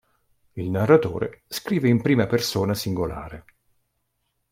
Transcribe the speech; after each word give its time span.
Il 0.53 0.71
narratore 0.71 1.43
scrive 1.47 1.87
in 1.87 2.01
prima 2.01 2.25
persona 2.25 2.73
singolare. 2.73 3.45